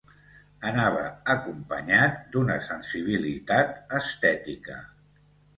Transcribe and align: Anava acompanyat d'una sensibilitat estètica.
Anava 0.69 1.03
acompanyat 1.33 2.17
d'una 2.37 2.55
sensibilitat 2.71 3.79
estètica. 4.03 4.83